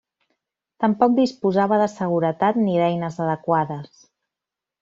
[0.85, 4.05] Tampoc disposava de seguretat ni d'eines adequades.